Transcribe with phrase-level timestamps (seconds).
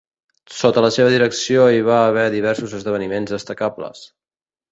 [0.59, 4.05] Sota la seva direcció hi va haver diversos esdeveniments destacables.